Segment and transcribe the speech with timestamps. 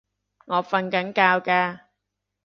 [0.47, 1.79] 我訓緊覺㗎